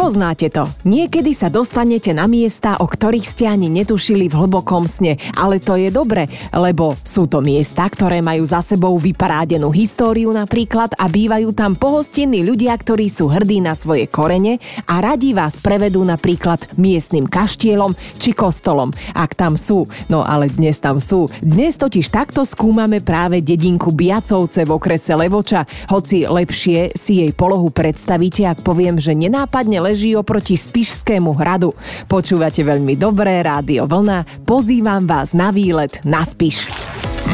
[0.00, 0.64] Poznáte to.
[0.88, 5.20] Niekedy sa dostanete na miesta, o ktorých ste ani netušili v hlbokom sne.
[5.36, 6.24] Ale to je dobre,
[6.56, 12.40] lebo sú to miesta, ktoré majú za sebou vyparádenú históriu napríklad a bývajú tam pohostinní
[12.48, 14.56] ľudia, ktorí sú hrdí na svoje korene
[14.88, 19.84] a radi vás prevedú napríklad miestnym kaštielom či kostolom, ak tam sú.
[20.08, 21.28] No ale dnes tam sú.
[21.44, 27.68] Dnes totiž takto skúmame práve dedinku Biacovce v okrese Levoča, hoci lepšie si jej polohu
[27.68, 31.74] predstavíte, ak poviem, že nenápadne leží oproti Spišskému hradu.
[32.06, 34.46] Počúvate veľmi dobré rádio Vlna.
[34.46, 36.70] Pozývam vás na výlet na Spiš.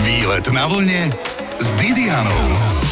[0.00, 1.12] Výlet na vlne
[1.60, 2.85] s Didianou.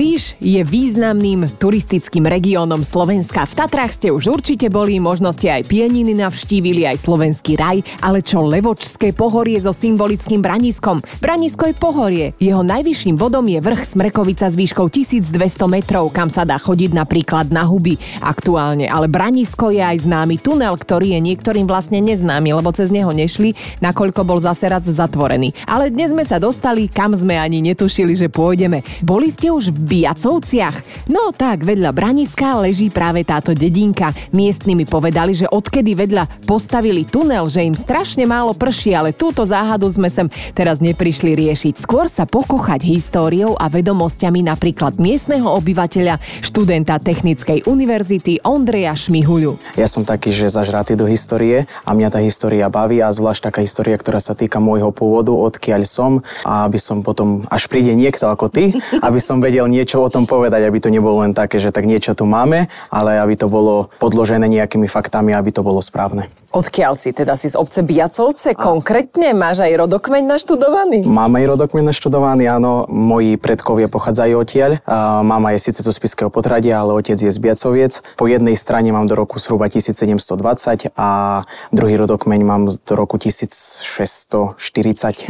[0.00, 3.44] Spiš je významným turistickým regiónom Slovenska.
[3.44, 8.24] V Tatrách ste už určite boli, možno ste aj Pieniny navštívili, aj slovenský raj, ale
[8.24, 11.04] čo Levočské pohorie so symbolickým Braniskom?
[11.20, 12.26] Branisko je pohorie.
[12.40, 15.36] Jeho najvyšším bodom je vrch Smrekovica s výškou 1200
[15.68, 18.88] metrov, kam sa dá chodiť napríklad na huby aktuálne.
[18.88, 23.52] Ale Branisko je aj známy tunel, ktorý je niektorým vlastne neznámy, lebo cez neho nešli,
[23.84, 25.52] nakoľko bol zase raz zatvorený.
[25.68, 28.80] Ale dnes sme sa dostali, kam sme ani netušili, že pôjdeme.
[29.04, 31.10] Boli ste už v Biacovciach?
[31.10, 34.14] No tak, vedľa Braniska leží práve táto dedinka.
[34.30, 39.42] Miestni mi povedali, že odkedy vedľa postavili tunel, že im strašne málo prší, ale túto
[39.42, 41.74] záhadu sme sem teraz neprišli riešiť.
[41.82, 49.58] Skôr sa pokochať históriou a vedomosťami napríklad miestneho obyvateľa, študenta Technickej univerzity Ondreja Šmihuľu.
[49.74, 53.60] Ja som taký, že zažratý do histórie a mňa tá história baví a zvlášť taká
[53.66, 58.30] história, ktorá sa týka môjho pôvodu, odkiaľ som a aby som potom, až príde niekto
[58.30, 58.70] ako ty,
[59.02, 61.88] aby som vedel nie niečo o tom povedať, aby to nebolo len také, že tak
[61.88, 66.28] niečo tu máme, ale aby to bolo podložené nejakými faktami, aby to bolo správne.
[66.50, 67.14] Odkiaľ si?
[67.14, 68.52] Teda si z obce Biacovce?
[68.52, 68.58] A...
[68.58, 69.30] Konkrétne?
[69.38, 71.06] Máš aj rodokmeň naštudovaný?
[71.06, 72.90] Mám aj rodokmeň naštudovaný, áno.
[72.90, 74.82] Moji predkovia pochádzajú odtiaľ.
[74.82, 78.02] A mama je síce zo Spiského potradia, ale otec je z Biacoviec.
[78.18, 84.58] Po jednej strane mám do roku zhruba 1720 a druhý rodokmeň mám do roku 1640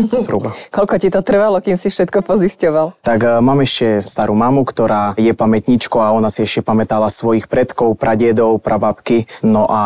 [0.25, 0.56] zhruba.
[0.73, 3.05] Koľko ti to trvalo, kým si všetko pozisťoval?
[3.05, 8.00] Tak mám ešte starú mamu, ktorá je pamätníčko a ona si ešte pamätala svojich predkov,
[8.00, 9.28] pradedov, prababky.
[9.44, 9.83] No a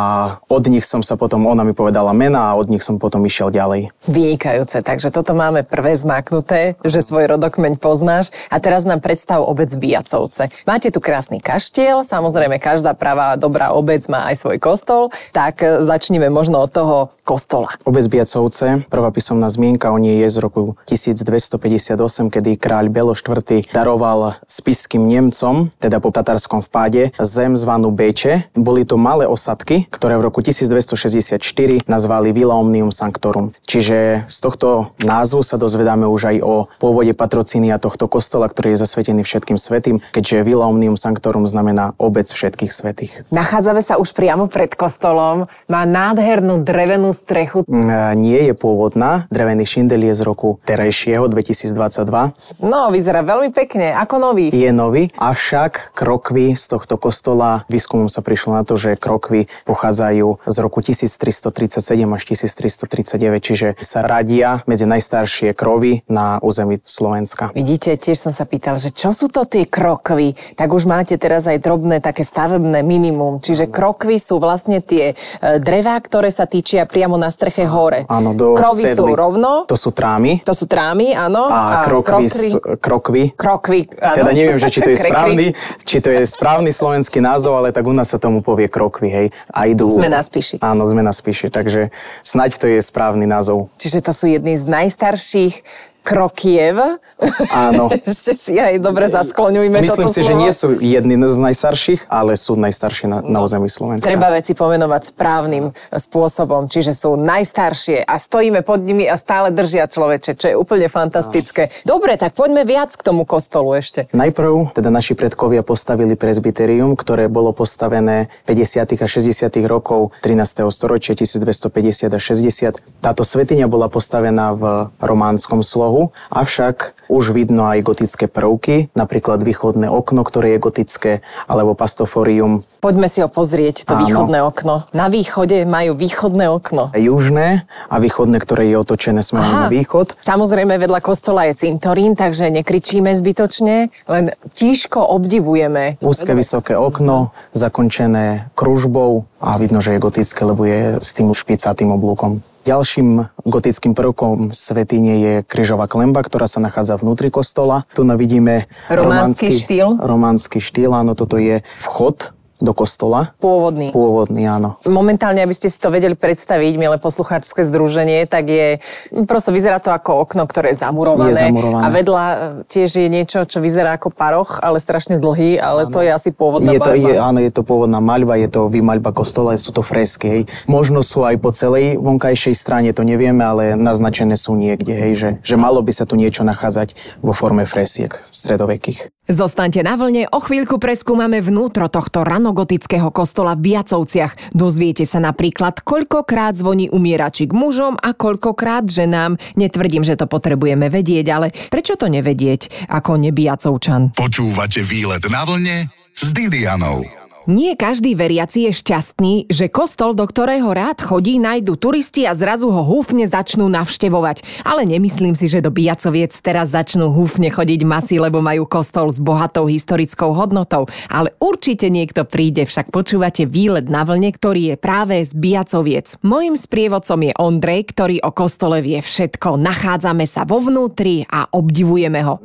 [0.47, 3.49] od nich som sa potom ona mi povedala mena a od nich som potom išiel
[3.49, 3.89] ďalej.
[4.05, 9.73] Vynikajúce, takže toto máme prvé zmaknuté, že svoj rodokmeň poznáš a teraz nám predstav obec
[9.73, 10.53] Biacovce.
[10.69, 15.81] Máte tu krásny kaštiel, samozrejme každá pravá dobrá obec má aj svoj kostol, tak e,
[15.81, 17.73] začneme možno od toho kostola.
[17.89, 21.97] Obec Biacovce, prvá písomná zmienka o nej je z roku 1258,
[22.29, 28.53] kedy kráľ Belo IV daroval spiským Nemcom, teda po tatarskom vpáde, zem zvanú Beče.
[28.53, 33.55] Boli to malé osadky, ktoré v roku 1260 1964 nazvali Vilaomnium Sanctorum.
[33.63, 38.83] Čiže z tohto názvu sa dozvedáme už aj o pôvode patrocínia tohto kostola, ktorý je
[38.83, 43.13] zasvetený všetkým svetým, keďže Vilaomnium Sanctorum znamená obec všetkých svetých.
[43.31, 45.47] Nachádzame sa už priamo pred kostolom.
[45.71, 47.63] Má nádhernú drevenú strechu.
[47.71, 49.31] Mm, nie je pôvodná.
[49.31, 52.59] Drevený šindel je z roku terajšieho 2022.
[52.59, 54.51] No, vyzerá veľmi pekne, ako nový.
[54.51, 60.43] Je nový, avšak krokvy z tohto kostola, výskumom sa prišlo na to, že krokvy pochádzajú
[60.49, 67.53] z roku 1000 1337 až 1339, čiže sa radia medzi najstaršie krovy na území Slovenska.
[67.53, 70.33] Vidíte, tiež som sa pýtal, že čo sú to tie krokvy?
[70.57, 75.61] Tak už máte teraz aj drobné také stavebné minimum, čiže krokvy sú vlastne tie e,
[75.61, 78.09] drevá, ktoré sa týčia priamo na streche hore.
[78.09, 78.97] Áno, do Krovy sedli.
[78.97, 79.51] sú rovno.
[79.69, 80.41] To sú trámy.
[80.47, 81.51] To sú trámy, áno.
[81.51, 83.35] A, a krokvy, sú, krokvy.
[83.35, 84.17] Krokvy, áno.
[84.23, 85.47] Teda neviem, že či to je správny,
[85.83, 89.27] či to je správny slovenský názov, ale tak u nás sa tomu povie krokvy, hej.
[89.51, 89.91] A idú...
[89.91, 90.63] Sme na spíši.
[90.63, 91.91] Áno, sme na spíši, takže
[92.23, 93.67] snaď to je správny názov.
[93.83, 95.67] Čiže to sú jedni z najstarších
[96.05, 97.01] Krokiev.
[97.49, 97.89] Áno.
[98.05, 100.29] Ešte si aj dobre zaskloňujme Myslím toto si, slovo.
[100.29, 104.13] že nie sú jedni z najstarších, ale sú najstarší na, na území Slovenska.
[104.13, 109.89] Treba veci pomenovať správnym spôsobom, čiže sú najstaršie a stojíme pod nimi a stále držia
[109.89, 111.73] človeče, čo je úplne fantastické.
[111.89, 114.05] Dobre, tak poďme viac k tomu kostolu ešte.
[114.13, 119.01] Najprv teda naši predkovia postavili presbyterium, ktoré bolo postavené 50.
[119.01, 119.49] a 60.
[119.65, 120.69] rokov 13.
[120.69, 123.01] storočia 1250 a 60.
[123.01, 129.47] Táto svetiňa bola postavená v románskom slohu rohu, avšak už vidno aj gotické prvky, napríklad
[129.47, 131.13] východné okno, ktoré je gotické,
[131.47, 132.67] alebo pastoforium.
[132.83, 134.03] Poďme si ho pozrieť, to Áno.
[134.03, 134.75] východné okno.
[134.91, 136.91] Na východe majú východné okno.
[136.97, 140.19] Južné a východné, ktoré je otočené smerom na východ.
[140.19, 144.25] Samozrejme vedľa kostola je cintorín, takže nekričíme zbytočne, len
[144.57, 146.01] tížko obdivujeme.
[146.01, 151.93] Úzke vysoké okno, zakončené kružbou a vidno, že je gotické, lebo je s tým špicatým
[151.93, 152.41] oblúkom.
[152.65, 157.85] Ďalším gotickým prvkom svetine je kryžová klemba, ktorá sa nachádza vnútri kostola.
[157.95, 160.01] Tu vidíme románsky štýl.
[160.01, 163.35] Románsky štýl, áno, toto je vchod do kostola.
[163.43, 163.91] Pôvodný.
[163.91, 164.79] Pôvodný, áno.
[164.87, 168.79] Momentálne, aby ste si to vedeli predstaviť, milé poslucháčske združenie, tak je,
[169.27, 171.35] prosto vyzerá to ako okno, ktoré je zamurované.
[171.35, 171.83] Je zamurované.
[171.83, 172.37] A vedľa e,
[172.71, 175.93] tiež je niečo, čo vyzerá ako paroch, ale strašne dlhý, ale áno.
[175.93, 179.11] to je asi pôvodná je to, Je, áno, je to pôvodná maľba, je to vymaľba
[179.11, 180.43] kostola, sú to fresky, hej.
[180.71, 185.29] Možno sú aj po celej vonkajšej strane, to nevieme, ale naznačené sú niekde, hej, že,
[185.43, 189.15] že malo by sa tu niečo nachádzať vo forme fresiek stredovekých.
[189.25, 194.53] Zostaňte na vlne, o chvíľku preskúmame vnútro tohto ranogotického kostola v Biacovciach.
[194.53, 199.41] Dozviete sa napríklad, koľkokrát zvoní umierači k mužom a koľkokrát ženám.
[199.57, 204.13] Netvrdím, že to potrebujeme vedieť, ale prečo to nevedieť ako nebiacovčan?
[204.13, 207.24] Počúvate výlet na vlne s Didianou.
[207.45, 212.73] Nie každý veriaci je šťastný, že kostol, do ktorého rád chodí, nájdu turisti a zrazu
[212.73, 214.65] ho húfne začnú navštevovať.
[214.65, 219.21] Ale nemyslím si, že do Biacoviec teraz začnú húfne chodiť masy, lebo majú kostol s
[219.21, 220.89] bohatou historickou hodnotou.
[221.13, 226.17] Ale určite niekto príde, však počúvate výlet na vlne, ktorý je práve z Biacoviec.
[226.25, 229.61] Mojím sprievodcom je Ondrej, ktorý o kostole vie všetko.
[229.61, 232.41] Nachádzame sa vo vnútri a obdivujeme ho.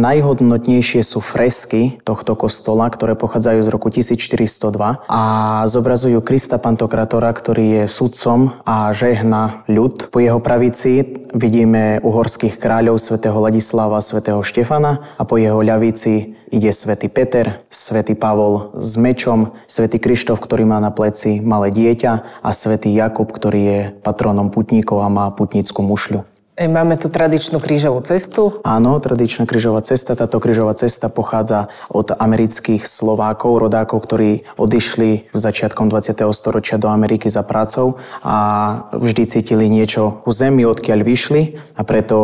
[0.00, 5.22] Najhodnotnejšie sú fresky tohto kostola, ktoré pochádzajú z roku 1400 402 a
[5.66, 10.14] zobrazujú Krista Pantokratora, ktorý je sudcom a žehna ľud.
[10.14, 11.02] Po jeho pravici
[11.34, 17.60] vidíme uhorských kráľov svätého Ladislava a svätého Štefana a po jeho ľavici ide svätý Peter,
[17.68, 23.28] svätý Pavol s mečom, svätý Krištof, ktorý má na pleci malé dieťa a svätý Jakub,
[23.28, 26.37] ktorý je patronom putníkov a má putnickú mušľu.
[26.58, 28.58] Máme tu tradičnú krížovú cestu.
[28.66, 30.18] Áno, tradičná krížová cesta.
[30.18, 36.18] Táto krížová cesta pochádza od amerických Slovákov, rodákov, ktorí odišli v začiatkom 20.
[36.34, 41.42] storočia do Ameriky za prácou a vždy cítili niečo u zemi, odkiaľ vyšli
[41.78, 42.18] a preto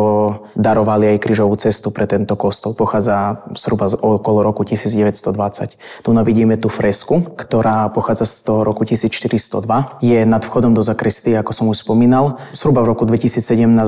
[0.59, 2.75] darovali aj krížovú cestu pre tento kostol.
[2.75, 5.79] Pochádza zhruba okolo roku 1920.
[6.03, 10.03] Tu vidíme tú fresku, ktorá pochádza z toho roku 1402.
[10.03, 12.35] Je nad vchodom do zakristy, ako som už spomínal.
[12.51, 13.39] Zhruba v roku 2017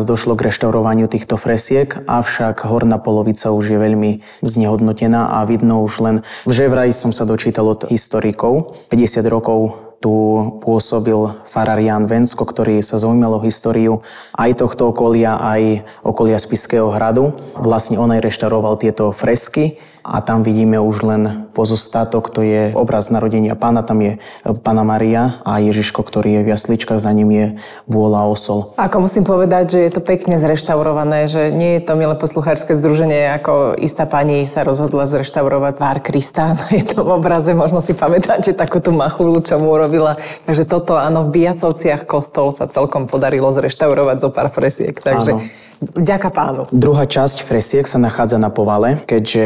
[0.08, 4.12] došlo k reštaurovaniu týchto fresiek, avšak horná polovica už je veľmi
[4.46, 10.14] znehodnotená a vidno už len, že vraj som sa dočítal od historikov, 50 rokov tu
[10.62, 11.18] pôsobil
[11.50, 14.06] farár Jan Vensko, ktorý sa zaujímal o históriu
[14.38, 17.34] aj tohto okolia, aj okolia Spiského hradu.
[17.58, 23.12] Vlastne on aj reštauroval tieto fresky a tam vidíme už len pozostatok, to je obraz
[23.12, 24.24] narodenia pána, tam je
[24.64, 27.46] pána Maria a Ježiško, ktorý je v jasličkách, za ním je
[27.92, 28.72] vôľa osol.
[28.80, 33.36] Ako musím povedať, že je to pekne zreštaurované, že nie je to milé posluchárske združenie,
[33.36, 38.80] ako istá pani sa rozhodla zreštaurovať pár Krista na jednom obraze, možno si pamätáte takú
[38.80, 40.16] tú machulu, čo mu urobila.
[40.48, 45.44] Takže toto, áno, v Bijacovciach kostol sa celkom podarilo zreštaurovať zo pár fresiek, takže áno.
[45.82, 46.66] Ďaká pánu.
[46.74, 49.46] Druhá časť fresiek sa nachádza na povale, keďže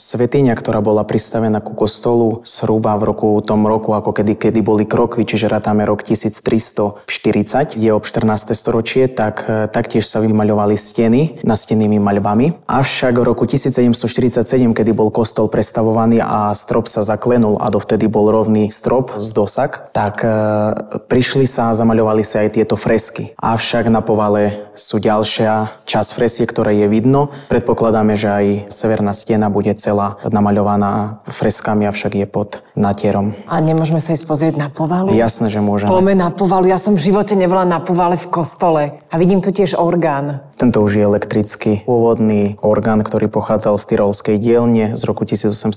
[0.00, 4.88] svetiňa, ktorá bola pristavená ku kostolu zhruba v roku, tom roku, ako kedy, kedy boli
[4.88, 8.56] krokvy, čiže rátame rok 1340, je ob 14.
[8.56, 12.64] storočie, tak e, taktiež sa vymaľovali steny nastenými maľbami.
[12.64, 18.32] Avšak v roku 1747, kedy bol kostol prestavovaný a strop sa zaklenul a dovtedy bol
[18.32, 20.32] rovný strop z dosak, tak e,
[21.04, 23.36] prišli sa a zamaľovali sa aj tieto fresky.
[23.36, 27.34] Avšak na povale sú ďalšia časť fresie, ktoré je vidno.
[27.50, 33.34] Predpokladáme, že aj severná stena bude celá namaľovaná freskami, avšak je pod natierom.
[33.50, 35.10] A nemôžeme sa ísť pozrieť na povalu?
[35.10, 35.90] Jasné, že môžeme.
[35.90, 36.70] Poďme na povalu.
[36.70, 38.82] Ja som v živote nebola na povale v kostole.
[39.10, 40.45] A vidím tu tiež orgán.
[40.56, 44.96] Tento už je elektrický pôvodný orgán, ktorý pochádzal z Tyrolskej dielne.
[44.96, 45.68] Z roku 1880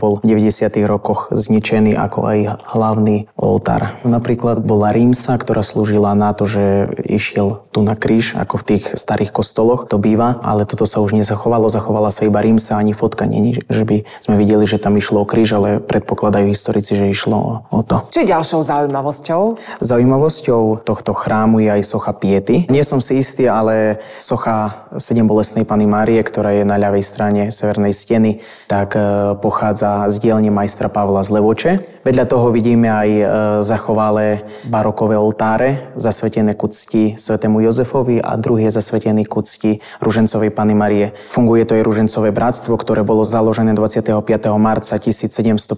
[0.00, 0.64] bol v 90.
[0.88, 2.38] rokoch zničený ako aj
[2.72, 4.00] hlavný oltár.
[4.08, 8.96] Napríklad bola rímsa, ktorá slúžila na to, že išiel tu na kríž, ako v tých
[8.96, 13.28] starých kostoloch to býva, ale toto sa už nezachovalo, zachovala sa iba rímsa, ani fotka
[13.28, 17.68] není, že by sme videli, že tam išlo o kríž, ale predpokladajú historici, že išlo
[17.68, 18.08] o to.
[18.08, 19.42] Čo je ďalšou zaujímavosťou?
[19.84, 22.64] Zaujímavosťou tohto chrámu je aj socha Piety.
[22.72, 27.42] Nie som si istý, ale socha sedem bolestnej Pany Márie, ktorá je na ľavej strane
[27.52, 28.40] severnej steny,
[28.70, 31.72] tak e, pochádza z dielne majstra Pavla z Levoče.
[32.08, 33.24] Vedľa toho vidíme aj e,
[33.60, 40.50] zachovalé barokové oltáre, zasvetené ku cti svetému Jozefovi a druhý je zasvetený ku cti Ružencovej
[40.54, 41.06] Pany Marie.
[41.28, 44.16] Funguje to aj Ružencové bratstvo, ktoré bolo založené 25.
[44.56, 45.68] marca 1757,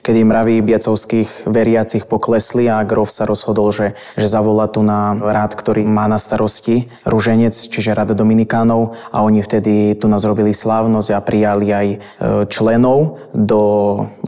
[0.00, 5.52] kedy mraví biacovských veriacich poklesli a grof sa rozhodol, že, že zavolá tu na rád,
[5.52, 11.16] ktorý má na starosti Ruženec, čiže Rada Dominikánov a oni vtedy tu nás robili slávnosť
[11.16, 11.98] a prijali aj e,
[12.52, 13.60] členov do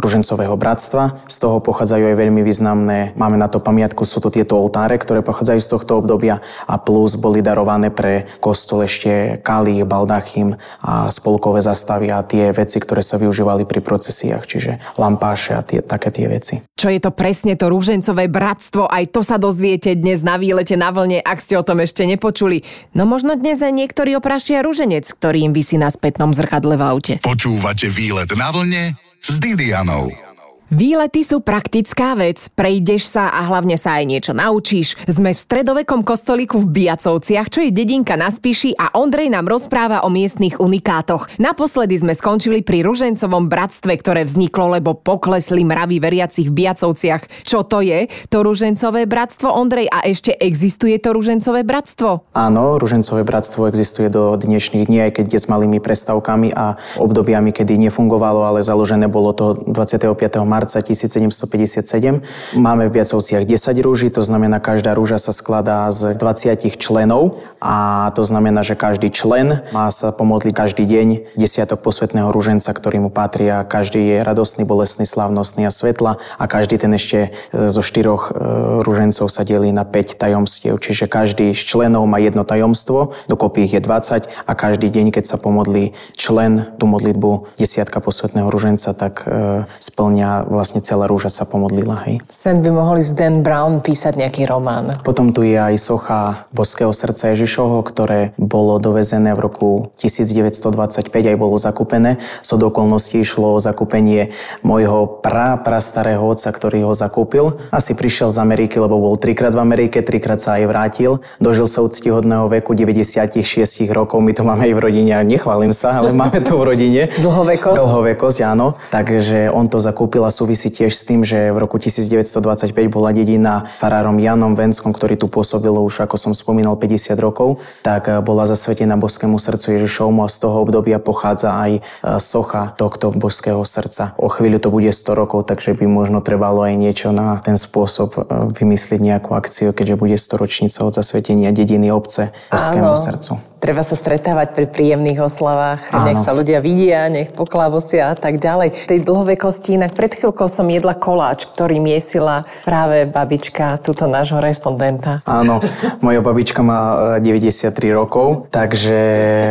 [0.01, 1.29] Ružencového bratstva.
[1.29, 5.21] Z toho pochádzajú aj veľmi významné, máme na to pamiatku, sú to tieto oltáre, ktoré
[5.21, 11.61] pochádzajú z tohto obdobia a plus boli darované pre kostol ešte kalich, baldachim a spolkové
[11.61, 16.25] zastavy a tie veci, ktoré sa využívali pri procesiách, čiže lampáše a tie, také tie
[16.25, 16.65] veci.
[16.79, 18.89] Čo je to presne to rúžencové bratstvo?
[18.89, 22.63] Aj to sa dozviete dnes na výlete na vlne, ak ste o tom ešte nepočuli.
[22.93, 27.15] No možno dnes aj niektorí oprašia rúženec, ktorý im vysí na spätnom zrkadle v aute.
[27.25, 28.95] Počúvate výlet na vlne
[29.25, 30.28] s Didianou.
[30.69, 35.01] Výlety sú praktická vec, prejdeš sa a hlavne sa aj niečo naučíš.
[35.09, 40.05] Sme v stredovekom kostolíku v Biacovciach, čo je dedinka na Spiši a Ondrej nám rozpráva
[40.05, 41.33] o miestnych unikátoch.
[41.41, 47.49] Naposledy sme skončili pri Ružencovom bratstve, ktoré vzniklo, lebo poklesli mravy veriacich v Biacovciach.
[47.49, 49.89] Čo to je, to Ružencové bratstvo, Ondrej?
[49.89, 52.29] A ešte existuje to Ružencové bratstvo?
[52.37, 57.57] Áno, Ružencové bratstvo existuje do dnešných dní, aj keď je s malými prestavkami a obdobiami,
[57.57, 60.13] kedy nefungovalo, ale založené bolo to 25.
[60.45, 62.59] marca marca 1757.
[62.59, 68.11] Máme v Biacovciach 10 rúží, to znamená, každá rúža sa skladá z 20 členov a
[68.11, 73.11] to znamená, že každý člen má sa pomodliť každý deň desiatok posvetného rúženca, ktorý mu
[73.15, 73.63] patria.
[73.63, 78.43] Každý je radostný, bolestný, slavnostný a svetla a každý ten ešte e, zo štyroch e,
[78.83, 80.75] rúžencov sa delí na 5 tajomstiev.
[80.83, 85.25] Čiže každý z členov má jedno tajomstvo, dokopy ich je 20 a každý deň, keď
[85.31, 91.45] sa pomodlí člen tú modlitbu desiatka posvetného rúženca, tak e, splňa vlastne celá rúža sa
[91.45, 92.09] pomodlila.
[92.09, 92.25] Hej.
[92.33, 94.99] Sen by mohol ísť Dan Brown písať nejaký román.
[95.05, 99.69] Potom tu je aj socha Boského srdca Ježišovho, ktoré bolo dovezené v roku
[100.01, 102.17] 1925 aj bolo zakúpené.
[102.41, 104.31] So okolností išlo o zakúpenie
[104.63, 107.59] môjho pra, pra starého otca, ktorý ho zakúpil.
[107.75, 111.21] Asi prišiel z Ameriky, lebo bol trikrát v Amerike, trikrát sa aj vrátil.
[111.43, 113.43] Dožil sa úctihodného veku 96
[113.91, 114.23] rokov.
[114.23, 117.03] My to máme aj v rodine, nechválim sa, ale máme to v rodine.
[117.19, 117.79] Dlhovekosť?
[117.81, 118.79] Dlhovekosť, áno.
[118.95, 123.67] Takže on to zakúpil a súvisí tiež s tým, že v roku 1925 bola dedina
[123.83, 128.47] farárom Janom Venskom, ktorý tu pôsobil už, ako som spomínal, 50 rokov, tak eh, bola
[128.47, 131.83] zasvetená boskému srdcu Ježišovmu a z toho obdobia pochádza aj eh,
[132.23, 134.15] socha tohto boského srdca.
[134.15, 138.15] O chvíľu to bude 100 rokov, takže by možno trebalo aj niečo na ten spôsob
[138.15, 138.23] eh,
[138.55, 143.58] vymyslieť nejakú akciu, keďže bude 100 ročnica od zasvetenia dediny obce boskému srdcu.
[143.59, 146.07] Treba sa stretávať pri príjemných oslavách, Áno.
[146.07, 148.87] nech sa ľudia vidia, nech poklávosia a tak ďalej.
[148.87, 155.27] Tej dlhovekosti inak pred chvíľkou som jedla koláč, ktorý miesila práve babička tuto nášho respondenta.
[155.27, 155.59] Áno,
[156.07, 158.99] moja babička má 93 e, rokov, takže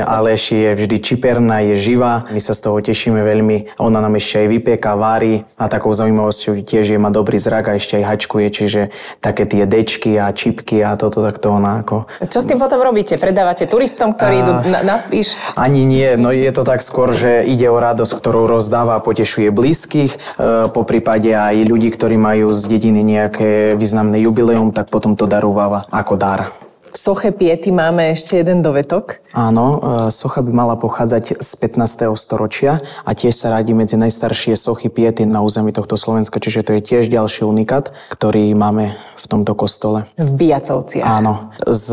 [0.08, 2.24] Aleš je vždy čiperná, je živá.
[2.32, 3.76] My sa z toho tešíme veľmi.
[3.84, 7.76] Ona nám ešte aj vypieka, vári a takou zaujímavosťou tiež je má dobrý zrak a
[7.76, 8.82] ešte aj hačkuje, čiže
[9.20, 12.08] také tie dečky a čipky a toto takto ona ako...
[12.24, 13.20] Čo s tým potom robíte?
[13.20, 13.97] Predávate turistom?
[13.98, 15.34] Turistom, ktorí idú na, na spíš?
[15.58, 19.50] Ani nie, no je to tak skôr, že ide o radosť, ktorú rozdáva a potešuje
[19.50, 25.18] blízkych, e, po prípade aj ľudí, ktorí majú z dediny nejaké významné jubileum, tak potom
[25.18, 26.67] to darúva ako dar.
[26.92, 29.20] V soche Piety máme ešte jeden dovetok.
[29.36, 29.66] Áno,
[30.08, 32.16] e, socha by mala pochádzať z 15.
[32.16, 36.72] storočia a tiež sa radí medzi najstaršie sochy Piety na území tohto Slovenska, čiže to
[36.78, 40.08] je tiež ďalší unikát, ktorý máme v tomto kostole.
[40.16, 41.06] V Biacovciach.
[41.06, 41.52] Áno.
[41.68, 41.92] S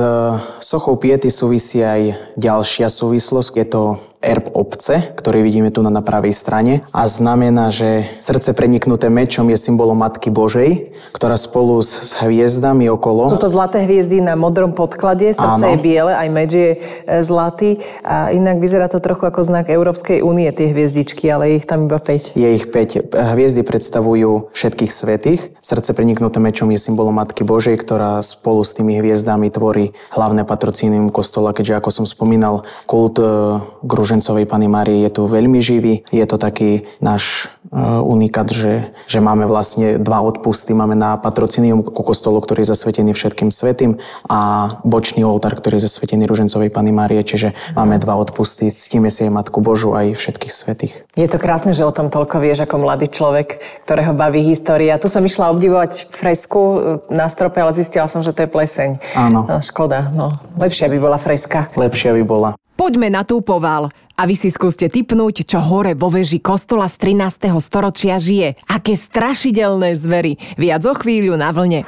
[0.63, 3.53] sochou Piety súvisí aj ďalšia súvislosť.
[3.59, 3.83] Je to
[4.25, 9.61] erb obce, ktorý vidíme tu na, pravej strane a znamená, že srdce preniknuté mečom je
[9.61, 13.29] symbolom Matky Božej, ktorá spolu s, s hviezdami okolo...
[13.29, 15.73] Sú to zlaté hviezdy na modrom podklade, srdce Áno.
[15.77, 16.79] je biele, aj meč je e,
[17.21, 21.69] zlatý a inak vyzerá to trochu ako znak Európskej únie, tie hviezdičky, ale je ich
[21.69, 22.33] tam iba 5.
[22.33, 23.13] Je ich 5.
[23.13, 25.41] Hviezdy predstavujú všetkých svetých.
[25.61, 31.13] Srdce preniknuté mečom je symbolom Matky Božej, ktorá spolu s tými hviezdami tvorí hlavné patrocínium
[31.13, 36.07] kostola, keďže ako som spomínal, kult e, Gruže Ružencovej Pany Márie je tu veľmi živý.
[36.15, 40.71] Je to taký náš e, unikat, že, že máme vlastne dva odpusty.
[40.71, 43.99] Máme na patrocinium ku kostolu, ktorý je zasvetený všetkým svetým
[44.31, 47.27] a bočný oltár, ktorý je zasvetený Ružencovej Pany Márie.
[47.27, 48.71] Čiže máme dva odpusty.
[48.71, 51.03] Ctíme si aj Matku Božu aj všetkých svetých.
[51.19, 54.95] Je to krásne, že o tom toľko vieš ako mladý človek, ktorého baví história.
[55.03, 56.77] Tu som išla obdivovať fresku e,
[57.11, 59.19] na strope, ale zistila som, že to je pleseň.
[59.19, 59.43] Áno.
[59.43, 60.39] No, škoda, no.
[60.55, 61.67] Lepšia by bola freska.
[61.75, 62.55] Lepšia by bola.
[62.75, 63.87] Poďme na tú poval
[64.19, 67.55] a vy si skúste typnúť, čo hore vo veži kostola z 13.
[67.63, 68.59] storočia žije.
[68.67, 70.39] Aké strašidelné zvery.
[70.59, 71.87] Viac o chvíľu na vlne.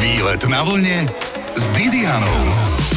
[0.00, 1.12] Výlet na vlne
[1.52, 2.87] s Didianou.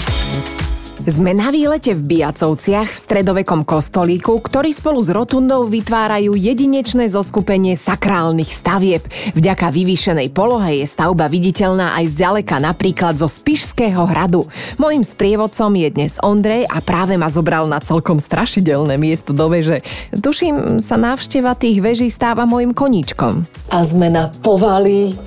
[1.01, 7.73] Sme na výlete v Biacovciach v stredovekom kostolíku, ktorý spolu s rotundou vytvárajú jedinečné zoskupenie
[7.73, 9.01] sakrálnych stavieb.
[9.33, 14.45] Vďaka vyvýšenej polohe je stavba viditeľná aj zďaleka napríklad zo Spišského hradu.
[14.77, 19.81] Mojím sprievodcom je dnes Ondrej a práve ma zobral na celkom strašidelné miesto do veže.
[20.13, 23.49] Tuším, sa návšteva tých veží stáva mojim koníčkom.
[23.73, 25.17] A sme na povali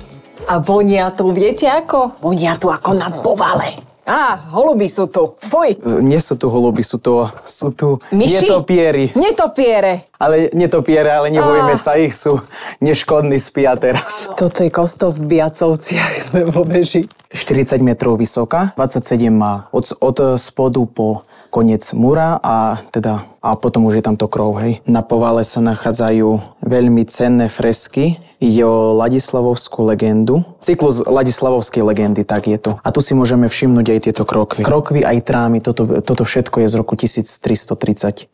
[0.47, 2.23] a vonia tu, viete ako?
[2.23, 3.94] Vonia tu ako na povale.
[4.05, 5.33] Á, holuby sú tu.
[5.41, 5.81] Fuj.
[6.05, 8.45] Nie sú tu holuby, sú tu, sú tu Myši?
[8.45, 9.09] netopieri.
[9.17, 10.05] Netopiere.
[10.21, 12.37] Ale netopiere, ale nebojíme sa ich, sú
[12.85, 14.29] neškodní, spia teraz.
[14.37, 17.01] Toto je kostol v Biacovciach, sme vo veži.
[17.35, 23.85] 40 metrov vysoká, 27 má od, od spodu po koniec múra a teda a potom
[23.85, 24.81] už je tam to krov, hej.
[24.89, 30.43] Na povale sa nachádzajú veľmi cenné fresky, Ide o Ladislavovskú legendu.
[30.59, 32.75] Cyklus Ladislavovskej legendy, tak je to.
[32.83, 34.67] A tu si môžeme všimnúť aj tieto krokvy.
[34.67, 38.27] Krokvy aj trámy, toto, toto všetko je z roku 1337.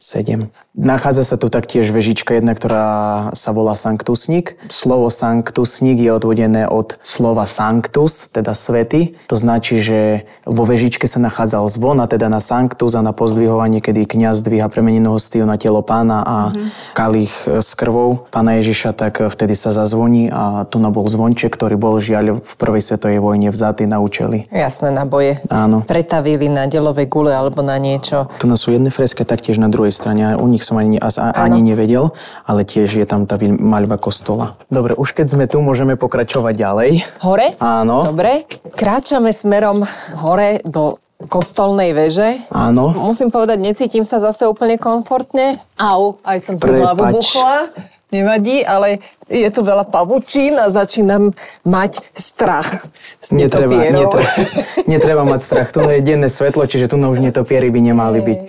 [0.72, 2.88] Nachádza sa tu taktiež vežička jedna, ktorá
[3.36, 4.56] sa volá Sanctusník.
[4.72, 9.20] Slovo Sanctusník je odvodené od slova Sanctus, teda svety.
[9.28, 13.84] To značí, že vo vežičke sa nachádzal zvon a teda na Sanctus a na pozdvihovanie,
[13.84, 16.96] kedy kňaz dvíha premenenú hostiu na telo pána a mm-hmm.
[16.96, 21.76] kalich s krvou pána Ježiša, tak vtedy sa zazvoní a tu na bol zvonček, ktorý
[21.76, 24.48] bol žiaľ v prvej svetovej vojne vzatý na účely.
[24.48, 25.36] Jasné, naboje.
[25.52, 25.84] Áno.
[25.84, 28.32] Pretavili na delové gule alebo na niečo.
[28.40, 30.40] Tu sú jedné freské, taktiež na druhej strane.
[30.40, 30.98] U nich som ani,
[31.36, 32.14] ani nevedel,
[32.46, 34.58] ale tiež je tam tá maľba kostola.
[34.72, 36.92] Dobre, už keď sme tu, môžeme pokračovať ďalej.
[37.22, 37.54] Hore?
[37.60, 38.06] Áno.
[38.06, 38.46] Dobre.
[38.74, 39.84] Kráčame smerom
[40.22, 42.42] hore do kostolnej veže.
[42.50, 42.90] Áno.
[42.98, 45.54] Musím povedať, necítim sa zase úplne komfortne.
[45.78, 47.70] Au, aj som si hlavu buchla.
[48.12, 49.00] Nevadí, ale
[49.32, 51.32] je tu veľa pavučín a začínam
[51.64, 52.68] mať strach.
[53.00, 54.20] z Netreba, netopierov.
[54.20, 54.30] netreba,
[54.92, 55.70] netreba mať strach.
[55.72, 58.40] Tu je denné svetlo, čiže tu už netopiery by nemali byť.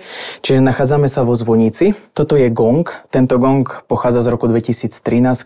[0.43, 1.95] Čiže nachádzame sa vo zvonici.
[2.11, 2.83] Toto je gong.
[3.07, 4.91] Tento gong pochádza z roku 2013,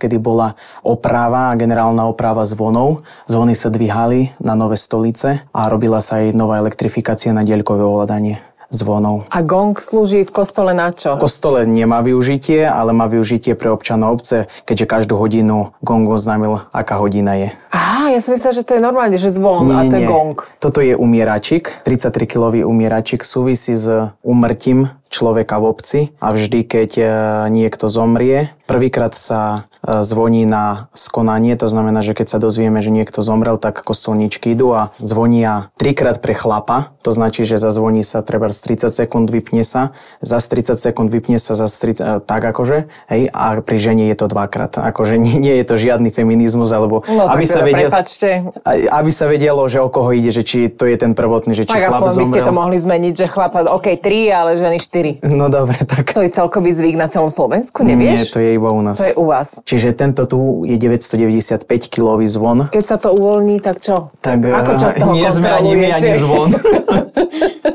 [0.02, 3.06] kedy bola oprava, generálna oprava zvonov.
[3.30, 8.42] Zvony sa dvíhali na nové stolice a robila sa aj nová elektrifikácia na diaľkové ovládanie
[8.70, 9.28] zvonov.
[9.32, 11.16] A gong slúži v kostole na čo?
[11.16, 16.68] V kostole nemá využitie, ale má využitie pre občanov obce, keďže každú hodinu gong oznámil,
[16.76, 17.50] aká hodina je.
[17.72, 20.38] Á, ja som myslela, že to je normálne, že zvon a to je gong.
[20.60, 27.04] Toto je umieračik, 33-kilový umieračik, súvisí s umrtím človeka v obci a vždy, keď e,
[27.50, 32.92] niekto zomrie, prvýkrát sa e, zvoní na skonanie, to znamená, že keď sa dozvieme, že
[32.92, 38.20] niekto zomrel, tak kostolníčky idú a zvonia trikrát pre chlapa, to značí, že zazvoní sa
[38.20, 42.92] treba z 30 sekúnd, vypne sa, za 30 sekúnd vypne sa, za 30, tak akože,
[43.08, 44.76] hej, a pri žene je to dvakrát.
[44.76, 48.30] Akože nie, nie je to žiadny feminizmus, alebo No aby sa teda vedel, prepačte.
[48.92, 51.72] aby sa vedelo, že o koho ide, že či to je ten prvotný, že či
[51.72, 52.48] Tak chlap aspoň by ste zomrel.
[52.48, 54.97] to mohli zmeniť, že chlapa, OK, 3, ale ženy 4.
[55.24, 56.14] No dobre, tak.
[56.14, 58.20] To je celkový zvyk na celom Slovensku, nevieš?
[58.20, 58.98] Nie, to je iba u nás.
[58.98, 59.62] To je u vás.
[59.64, 62.70] Čiže tento tu je 995 kilový zvon.
[62.72, 64.10] Keď sa to uvoľní, tak čo?
[64.22, 66.50] Tak Ako eh, často ho nie sme ani my, ani zvon.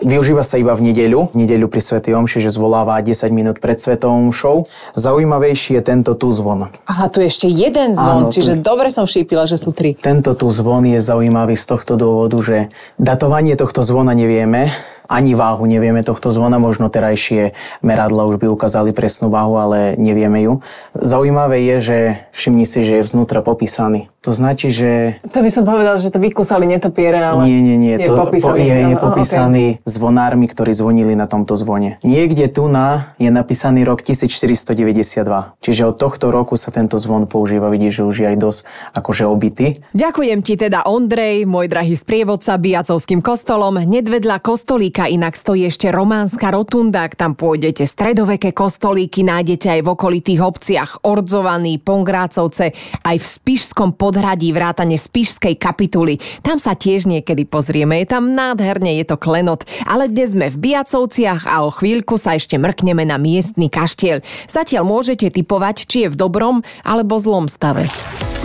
[0.03, 1.31] Využíva sa iba v nedeľu.
[1.31, 4.67] Nedeľu pri Svetej Omši, že zvoláva 10 minút pred Svetou Omšou.
[4.99, 6.67] Zaujímavejší je tento tu zvon.
[6.91, 9.95] Aha, tu je ešte jeden zvon, Áno, tu- čiže dobre som šípila, že sú tri.
[9.95, 12.57] Tento tu zvon je zaujímavý z tohto dôvodu, že
[12.99, 14.75] datovanie tohto zvona nevieme,
[15.09, 20.43] ani váhu nevieme tohto zvona, možno terajšie meradla už by ukázali presnú váhu, ale nevieme
[20.43, 20.63] ju.
[20.95, 21.99] Zaujímavé je, že
[22.33, 24.09] všimni si, že je vznútra popísaný.
[24.23, 27.99] To značí, že To by som povedal, že to vykúsali netopiere, ale nie, nie, nie,
[27.99, 28.47] je to popísaný.
[28.47, 31.99] po, je, je popísaný zvonármi, ktorí zvonili na tomto zvone.
[32.07, 35.27] Niekde tu na je napísaný rok 1492,
[35.59, 38.61] čiže od tohto roku sa tento zvon používa, vidíš, že už je aj dosť
[38.95, 39.67] akože obity.
[39.91, 43.75] Ďakujem ti teda Ondrej, môj drahý sprievodca Biacovským kostolom.
[43.83, 47.91] Hned vedľa kostolíka inak stojí ešte románska rotunda, ak tam pôjdete.
[47.91, 52.71] Stredoveké kostolíky nájdete aj v okolitých obciach Ordzovaný, Pongrácovce,
[53.03, 56.21] aj v Spišskom podhradí vrátane Spišskej kapituly.
[56.45, 59.65] Tam sa tiež niekedy pozrieme, je tam nádherne, je to klenot.
[59.89, 64.21] Ale dnes sme v Biacovciach a o chvíľku sa ešte mrkneme na miestny kaštiel.
[64.53, 67.89] Zatiaľ môžete typovať, či je v dobrom alebo zlom stave.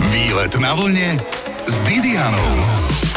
[0.08, 1.20] Výlet na vlne
[1.68, 3.07] s Didianou.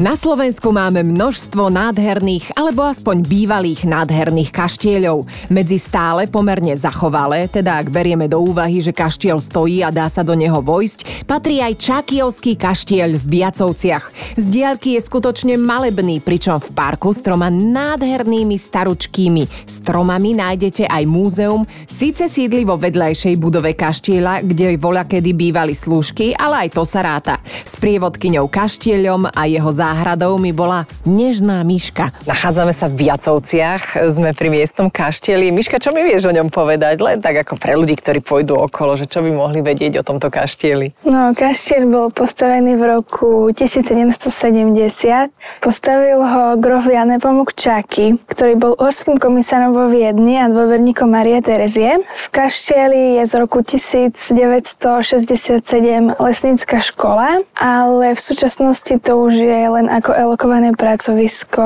[0.00, 5.28] Na Slovensku máme množstvo nádherných alebo aspoň bývalých nádherných kaštieľov.
[5.52, 10.24] Medzi stále pomerne zachovalé, teda ak berieme do úvahy, že kaštiel stojí a dá sa
[10.24, 14.04] do neho vojsť, patrí aj Čakijovský kaštieľ v Biacovciach.
[14.40, 21.04] Z diaľky je skutočne malebný, pričom v parku s troma nádhernými staručkými stromami nájdete aj
[21.04, 26.88] múzeum, síce sídli vo vedľajšej budove kaštieľa, kde voľa kedy bývali slúžky, ale aj to
[26.88, 27.36] sa ráta.
[27.44, 32.14] S prievodkyňou kaštieľom a jeho záhradou mi bola nežná myška.
[32.22, 35.50] Nachádzame sa v Biacovciach, sme pri miestnom kaštieli.
[35.50, 37.02] Miška, čo mi vieš o ňom povedať?
[37.02, 40.30] Len tak ako pre ľudí, ktorí pôjdu okolo, že čo by mohli vedieť o tomto
[40.30, 40.94] kaštieli.
[41.02, 45.34] No, kaštiel bol postavený v roku 1770.
[45.58, 51.42] Postavil ho grof Jan Nepomuk Čaky, ktorý bol orským komisárom vo Viedni a dôverníkom Marie
[51.42, 51.98] Terezie.
[51.98, 59.79] V kaštieli je z roku 1967 lesnícka škola, ale v súčasnosti to už je len
[59.86, 61.62] ako elokované pracovisko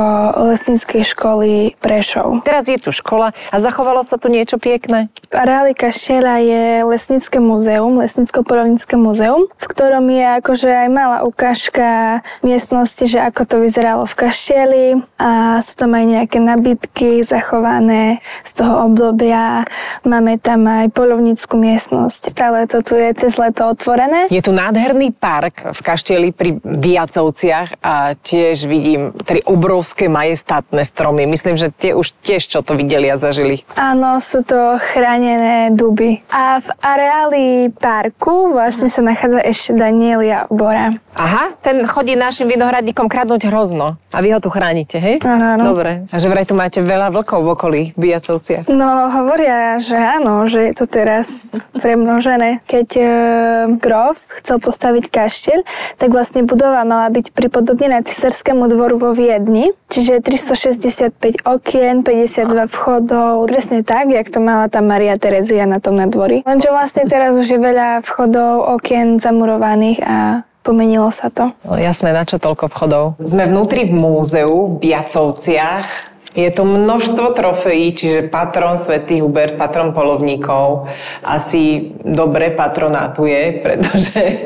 [0.52, 2.44] lesníckej školy Prešov.
[2.44, 5.08] Teraz je tu škola a zachovalo sa tu niečo pekné?
[5.32, 12.20] V areáli kaštieľa je lesnícke múzeum, lesnícko-polovnícke múzeum, v ktorom je akože aj malá ukážka
[12.44, 18.50] miestnosti, že ako to vyzeralo v kaštieli a sú tam aj nejaké nabytky zachované z
[18.60, 19.64] toho obdobia.
[20.04, 22.36] Máme tam aj polovnícku miestnosť.
[22.36, 24.28] Stále to tu je cez leto otvorené.
[24.28, 31.24] Je tu nádherný park v kaštieli pri Biacovciach a tiež vidím tri obrovské majestátne stromy.
[31.24, 33.64] Myslím, že tie už tiež čo to videli a zažili.
[33.80, 36.20] Áno, sú to chránené duby.
[36.28, 41.00] A v areáli parku vlastne sa nachádza ešte Danielia Bora.
[41.14, 44.02] Aha, ten chodí našim vinohradníkom kradnúť hrozno.
[44.10, 45.22] A vy ho tu chránite, hej?
[45.22, 45.62] Áno, áno.
[45.70, 46.10] Dobre.
[46.10, 48.66] A že vraj tu máte veľa vlkov v okolí, v Biacovciach.
[48.66, 52.66] No, hovoria, že áno, že je to teraz premnožené.
[52.66, 53.04] Keď e,
[53.78, 55.58] Grof chcel postaviť kašteľ,
[55.94, 57.30] tak vlastne budova mala byť
[57.84, 64.72] pripodobnená cisárskému dvoru vo Viedni, čiže 365 okien, 52 vchodov, presne tak, jak to mala
[64.72, 66.40] tá Maria Terezia na tom nadvorí.
[66.48, 71.52] Lenže vlastne teraz už je veľa vchodov, okien zamurovaných a pomenilo sa to.
[71.68, 73.04] No jasné, na čo toľko vchodov?
[73.20, 76.16] Sme vnútri v múzeu v Biacovciach.
[76.34, 84.36] Je to množstvo trofejí, čiže patron Svetý Hubert, patron polovníkov, asi dobre patronátuje, pretože e,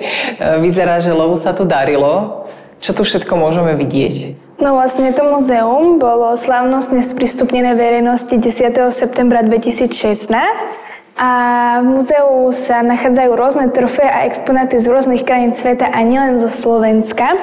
[0.59, 2.38] vyzerá, že lovu sa tu darilo.
[2.79, 4.39] Čo tu všetko môžeme vidieť?
[4.59, 8.75] No vlastne to muzeum bolo slávnostne sprístupnené verejnosti 10.
[8.91, 10.35] septembra 2016
[11.19, 11.31] a
[11.83, 16.47] v múzeu sa nachádzajú rôzne trofeje a exponáty z rôznych krajín sveta a nielen zo
[16.51, 17.35] Slovenska.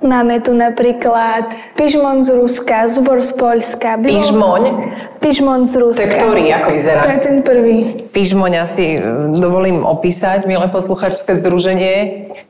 [0.00, 1.44] Máme tu napríklad
[1.76, 4.00] pižmon z Ruska, zubor z Poľska.
[4.00, 4.62] bylo- Pižmoň?
[5.20, 6.08] Pižmon z To Ruska.
[6.08, 7.00] je ktorý, ako vyzerá?
[7.04, 7.76] To je ten prvý.
[8.08, 8.98] Pižmoň asi e,
[9.36, 11.96] dovolím opísať, milé posluchačské združenie.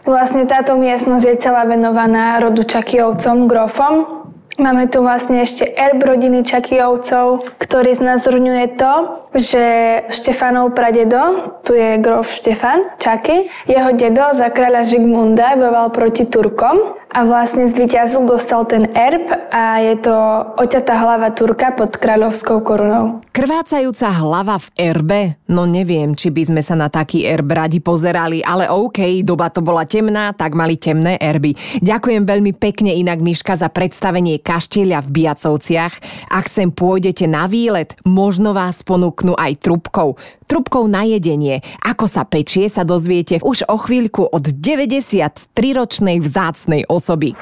[0.05, 4.14] Vlastne táto miestnosť je celá venovaná rodu Čakijovcom, grofom.
[4.55, 8.93] Máme tu vlastne ešte erb rodiny Čakijovcov, ktorý znázorňuje to,
[9.35, 9.63] že
[10.07, 16.95] Štefanov pradedo, tu je grof Štefan Čaky, jeho dedo za kráľa Žigmunda bojoval proti Turkom
[17.15, 20.15] a vlastne zvíťazil, dostal ten erb a je to
[20.59, 23.23] oťatá hlava Turka pod kráľovskou korunou.
[23.31, 25.21] Krvácajúca hlava v erbe?
[25.47, 29.63] No neviem, či by sme sa na taký erb radi pozerali, ale OK, doba to
[29.63, 31.55] bola temná, tak mali temné erby.
[31.79, 35.93] Ďakujem veľmi pekne inak Miška za predstavenie kaštieľa v Biacovciach.
[36.35, 40.19] Ak sem pôjdete na výlet, možno vás ponúknú aj trubkou.
[40.45, 41.65] Trubkou na jedenie.
[41.81, 47.33] Ako sa pečie, sa dozviete už o chvíľku od 93-ročnej vzácnej osoby.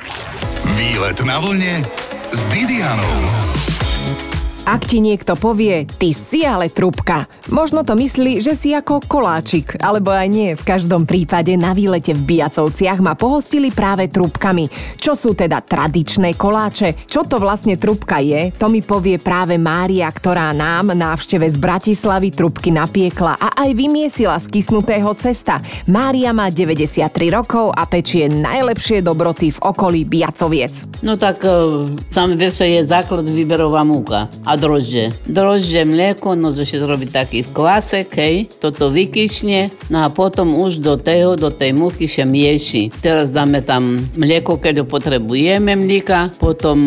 [0.79, 1.83] Výlet na vlne
[2.31, 3.82] s Didianou.
[4.63, 9.75] Ak ti niekto povie, ty si ale trubka, možno to myslí, že si ako koláčik,
[9.83, 10.55] alebo aj nie.
[10.55, 14.71] V každom prípade na výlete v Biacovciach ma pohostili práve trubkami.
[14.95, 16.95] Čo sú teda tradičné koláče?
[17.03, 18.55] Čo to vlastne trubka je?
[18.55, 24.39] To mi povie práve Mária, ktorá nám návšteve z Bratislavy trubky napiekla a aj vymiesila
[24.39, 25.59] z kysnutého cesta.
[25.91, 31.03] Mária má 93 rokov a pečie najlepšie dobroty v okolí Biacoviec.
[31.03, 31.51] No tak e,
[32.15, 35.13] same vieš, čo je základ výberová múka a droždže.
[35.25, 40.95] Droždže, mlieko, no že robí taký kvásek, hej, toto vykyšne, no a potom už do
[40.99, 42.93] toho, do tej múky sa mieši.
[43.01, 46.77] Teraz dáme tam mlieko, keď potrebujeme mlíka, potom,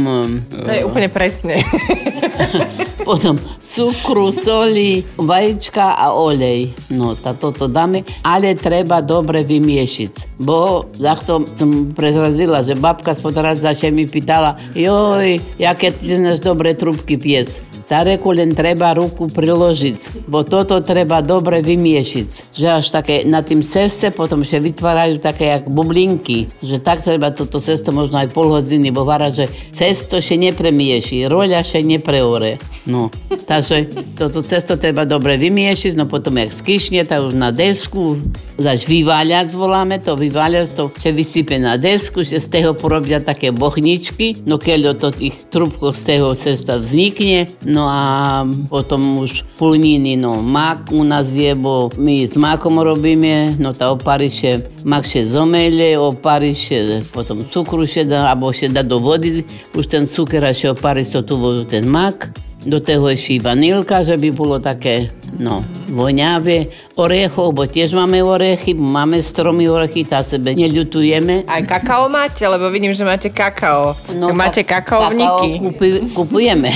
[0.50, 1.60] To je úplne presne.
[3.06, 6.74] potom cukru, soli, vajíčka a olej.
[6.90, 10.42] No, tá toto dáme, ale treba dobre vymiešiť.
[10.42, 16.42] Bo takto som prezrazila, že babka spod raz začne mi pýtala, joj, jaké ty znáš
[16.42, 17.62] dobre trubky pies.
[17.86, 22.50] Tareku len treba ruku priložiť, bo toto treba dobre vymiešiť.
[22.50, 27.30] Že až také na tým ceste potom sa vytvárajú také jak bublinky, že tak treba
[27.30, 32.58] toto cesto možno aj pol hodiny, bo vara, že cesto sa nepremieši, roľa sa nepreore.
[32.90, 33.86] No, takže
[34.18, 38.18] toto cesto treba dobre vymiešiť, no potom jak skišne, tak už na desku,
[38.58, 43.54] zač vyváľať, voláme to, vyváľať to, že vysype na desku, že z toho porobia také
[43.54, 49.44] bochničky, no keď to tých trubkov z toho cesta vznikne, no но а потом уж
[49.58, 55.06] пулнини, но мак у нас е бо ми с маком робиме, но та опарише мак
[55.06, 59.44] ше зомеле, опарише потом цукруше да або ше да доводи,
[59.76, 62.32] уште цукера ше опари со тувозутен мак.
[62.66, 66.74] Do toho ešte vanilka, že by bolo také, no, voňavé.
[66.98, 71.46] Orechov, bo tiež máme orechy, máme stromy orechy, tá sebe neľutujeme.
[71.46, 73.94] Aj kakao máte, lebo vidím, že máte kakao.
[74.16, 75.60] No, máte kakaovníky.
[75.60, 76.70] Kakao kupuj, kupujeme.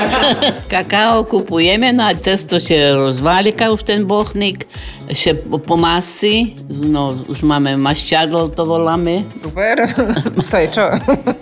[0.72, 4.64] kakao kupujeme, no a cesto še rozválika už ten bochník,
[5.12, 9.28] še po masy, no už máme maščadlo, to voláme.
[9.36, 9.84] Super.
[10.50, 10.86] to je čo?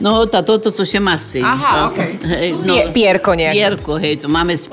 [0.03, 1.41] No, tá toto, co še masy.
[1.41, 2.11] Aha, okej.
[2.27, 3.55] Hej, Pie- pierko nejaké.
[3.71, 4.67] Pierko, hej, to máme z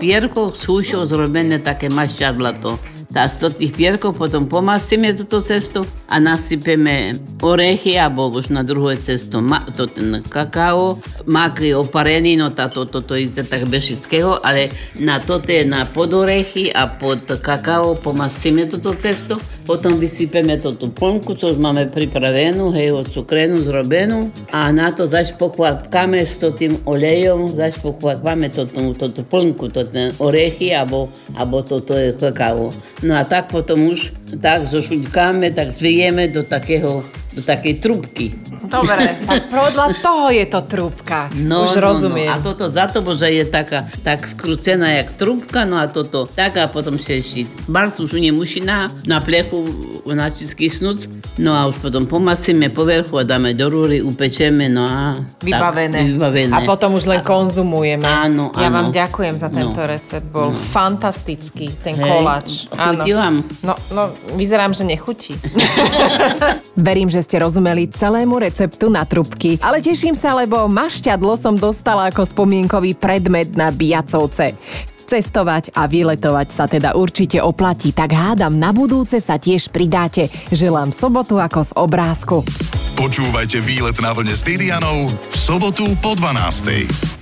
[0.66, 2.82] húšov zrobené také maščadlato.
[3.18, 8.94] Tá z tých pierkov potom pomasíme túto cestu a nasypeme orechy, alebo už na druhé
[8.94, 13.66] cesto ma, to ten kakao, mak je oparený, no tá, to, to, to ide tak
[13.66, 14.70] bešického, ale
[15.02, 20.94] na toto je na podorechy a pod kakao pomasíme túto cestu, potom vysypeme to tú
[20.94, 26.38] plnku, čo už máme pripravenú, hej, od cukrenu zrobenú a na to zač pokvapkáme s
[26.38, 31.82] tým olejom, zač pokvapkáme to, tú, to, tú plnku, to ten orechy, alebo, alebo to,
[31.82, 32.70] to je kakao.
[33.08, 37.00] No a tak potom už tak zošuďkáme, tak zviejeme do takého,
[37.32, 38.36] do takej trubky.
[38.68, 41.32] Dobre, tak podľa toho je to trúbka.
[41.32, 42.28] Už rozumiem.
[42.28, 42.36] No.
[42.36, 46.60] A toto za to, že je taká tak skrúcená jak trúbka, no a toto tak
[46.60, 49.64] a potom še ešte barc už nemusí na, na plechu
[50.04, 51.08] načísť kysnúť,
[51.40, 55.16] no a už potom pomasíme povrchu a dáme do rúry, upečeme, no a...
[55.40, 56.00] Vybavené.
[56.04, 56.52] Tak, vybavené.
[56.52, 58.04] A potom už len konzumujeme.
[58.04, 58.76] Áno, Ja áno.
[58.84, 59.88] vám ďakujem za tento No.
[59.88, 60.28] recept.
[60.28, 62.48] Bol fantastický, ten Hej, koláč.
[63.14, 63.44] vám?
[63.64, 64.04] No, no,
[64.36, 65.34] vyzerám, že nechutí.
[66.78, 69.58] Verím, že ste rozumeli celému receptu na trubky.
[69.64, 74.58] Ale teším sa, lebo mašťadlo som dostala ako spomienkový predmet na Biacovce.
[75.08, 80.28] Cestovať a vyletovať sa teda určite oplatí, tak hádam, na budúce sa tiež pridáte.
[80.52, 82.38] Želám sobotu ako z obrázku.
[83.00, 87.17] Počúvajte výlet na vlne s Didianou v sobotu po 12.